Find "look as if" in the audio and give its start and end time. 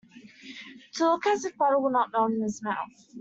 1.11-1.55